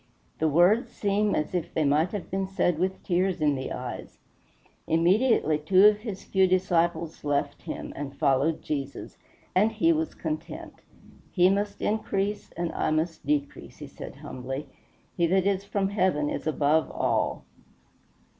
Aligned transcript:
The 0.39 0.47
words 0.47 0.89
seem 0.91 1.35
as 1.35 1.53
if 1.53 1.75
they 1.75 1.85
might 1.85 2.11
have 2.11 2.31
been 2.31 2.47
said 2.47 2.79
with 2.79 3.03
tears 3.03 3.39
in 3.39 3.53
the 3.53 3.71
eyes. 3.71 4.17
Immediately 4.87 5.59
two 5.59 5.85
of 5.85 5.99
his 5.99 6.23
few 6.23 6.47
disciples 6.47 7.23
left 7.23 7.61
him 7.61 7.93
and 7.95 8.17
followed 8.17 8.63
Jesus; 8.63 9.19
and 9.53 9.71
he 9.71 9.93
was 9.93 10.15
content. 10.15 10.81
"He 11.29 11.51
must 11.51 11.83
increase 11.83 12.51
and 12.53 12.71
I 12.71 12.89
must 12.89 13.27
decrease," 13.27 13.77
he 13.77 13.85
said 13.85 14.15
humbly. 14.15 14.65
"He 15.15 15.27
that 15.27 15.45
is 15.45 15.65
from 15.65 15.89
Heaven 15.89 16.31
is 16.31 16.47
above 16.47 16.89
all." 16.89 17.45